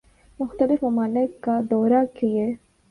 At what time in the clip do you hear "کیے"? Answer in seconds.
2.15-2.53